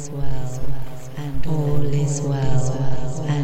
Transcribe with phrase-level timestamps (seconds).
[0.00, 0.60] is well,
[1.18, 3.39] and all is well, and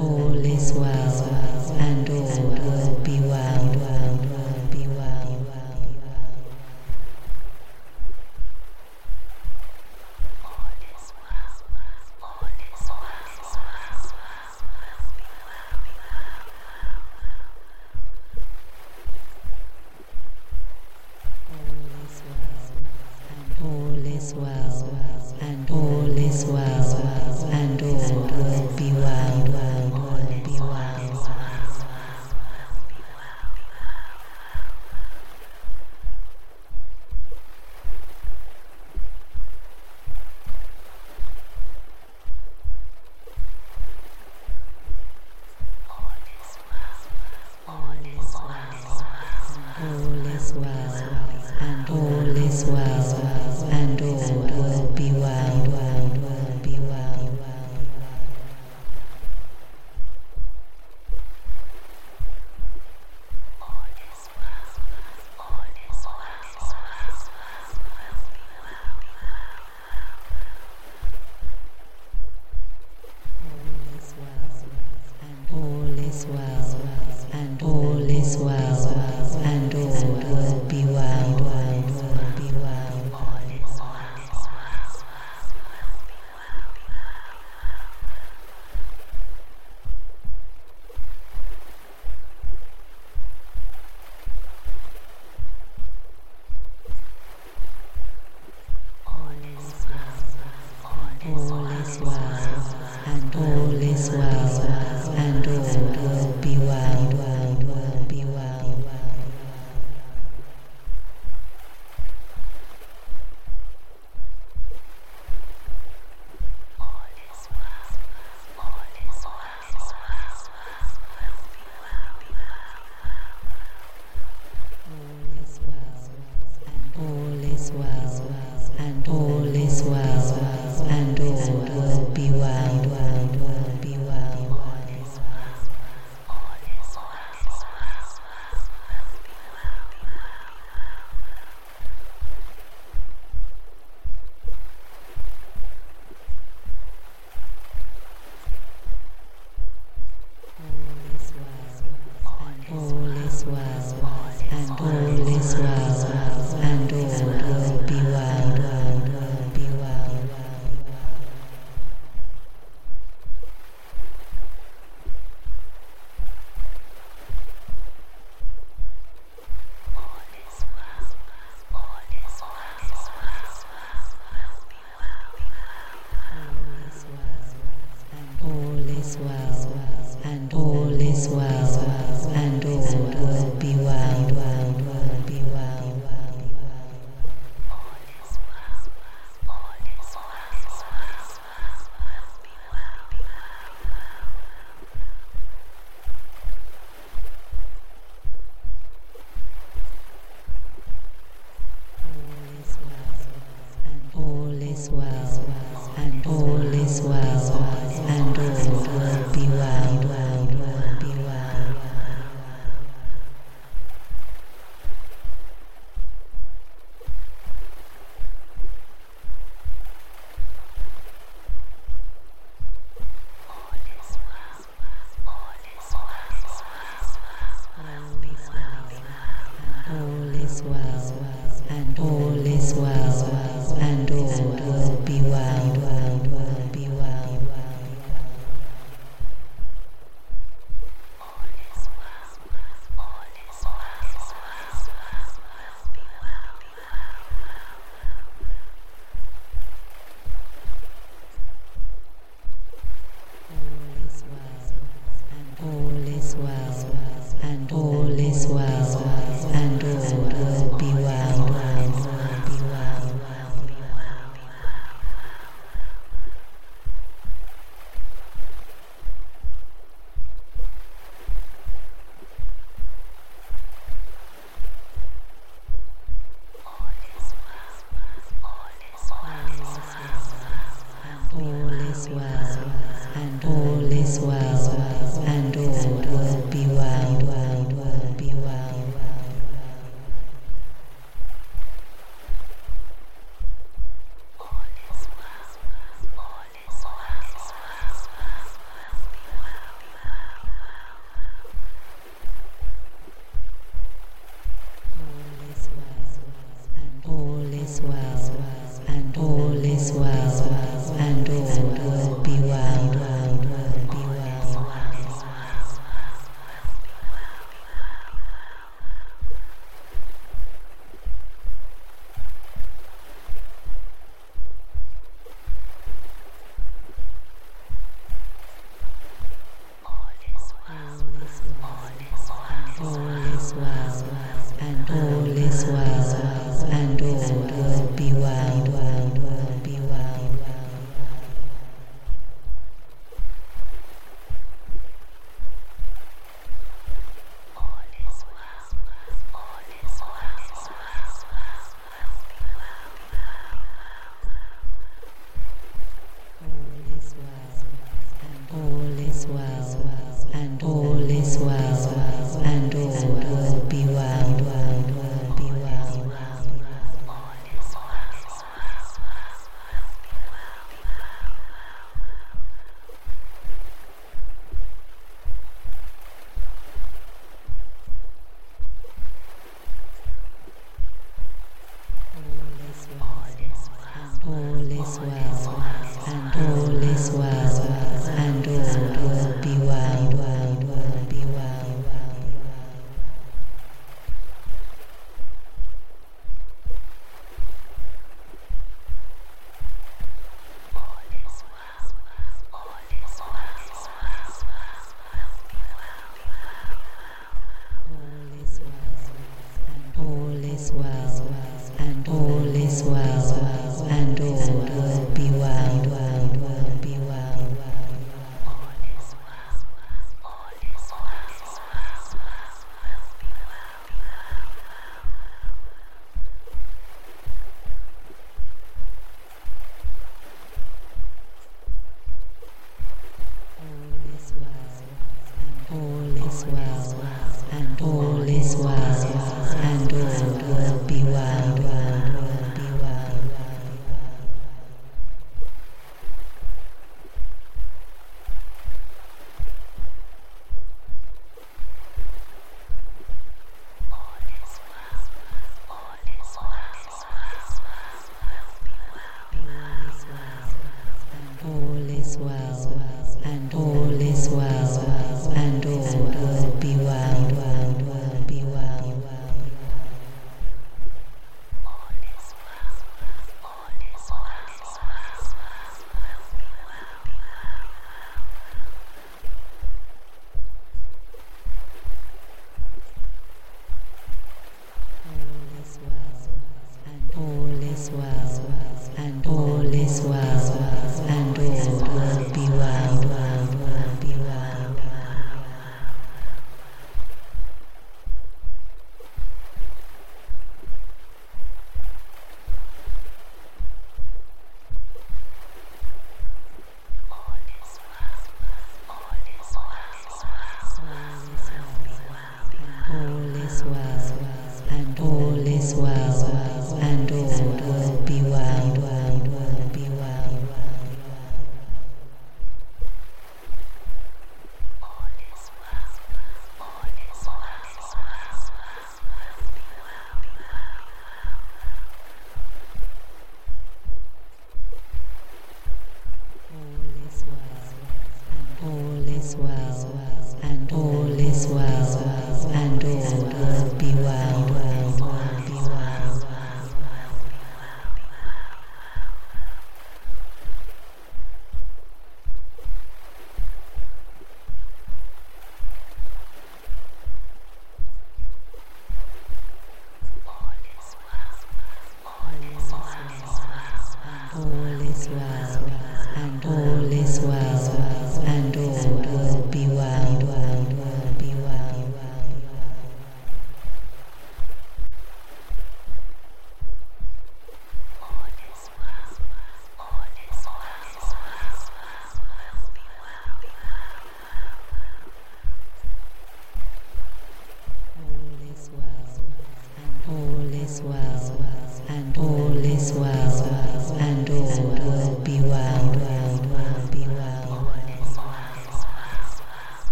[0.00, 1.09] all is well,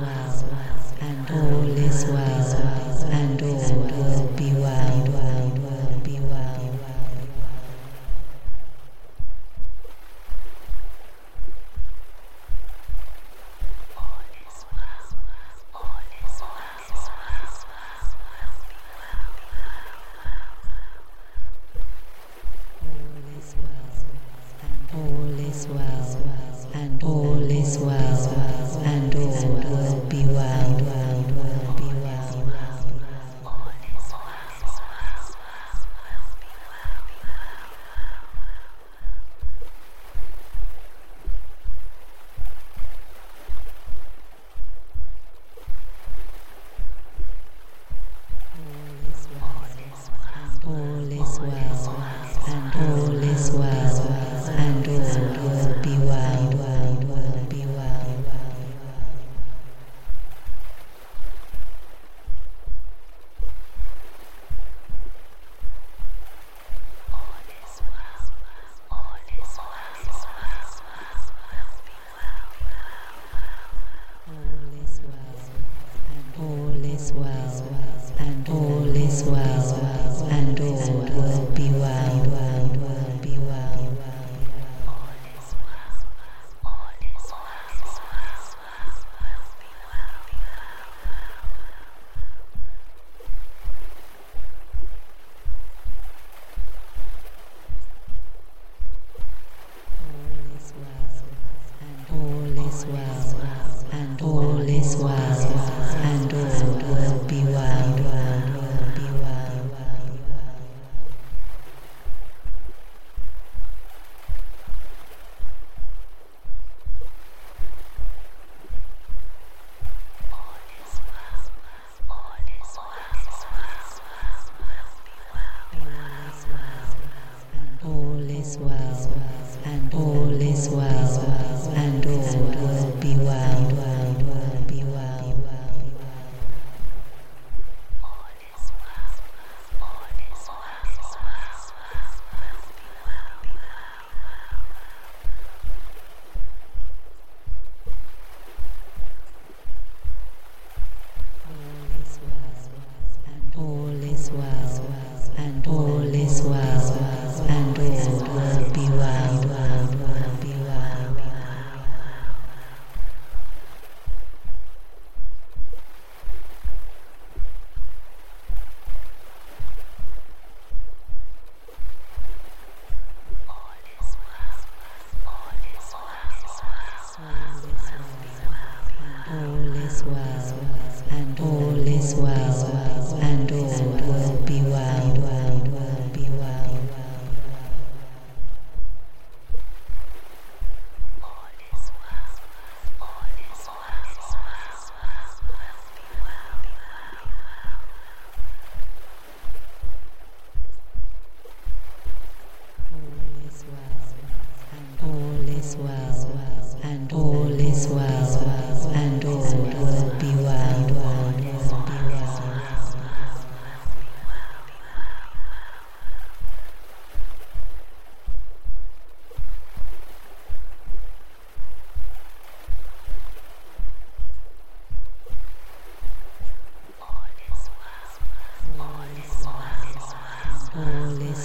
[0.00, 0.44] well,
[1.00, 2.77] and all is well.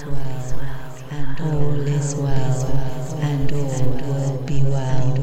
[0.02, 0.60] well,
[1.12, 2.66] and all is well,
[3.22, 5.23] and all will be well.